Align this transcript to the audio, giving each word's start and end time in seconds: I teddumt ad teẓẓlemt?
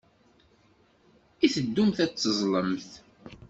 I 1.45 1.47
teddumt 1.53 1.97
ad 2.05 2.11
teẓẓlemt? 2.13 2.91